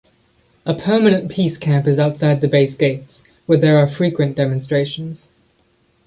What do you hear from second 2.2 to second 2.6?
the